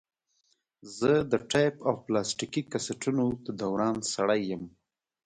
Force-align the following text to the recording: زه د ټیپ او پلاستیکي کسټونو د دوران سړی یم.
زه 0.97 1.11
د 1.31 1.33
ټیپ 1.51 1.75
او 1.87 1.95
پلاستیکي 2.05 2.61
کسټونو 2.71 3.25
د 3.45 3.47
دوران 3.61 3.97
سړی 4.13 4.41
یم. 4.51 4.63